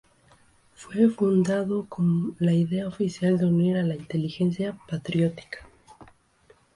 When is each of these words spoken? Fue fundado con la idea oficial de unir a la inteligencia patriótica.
Fue 0.73 1.09
fundado 1.11 1.85
con 1.87 2.35
la 2.39 2.53
idea 2.53 2.87
oficial 2.87 3.37
de 3.37 3.45
unir 3.45 3.77
a 3.77 3.83
la 3.83 3.93
inteligencia 3.93 4.75
patriótica. 4.89 5.69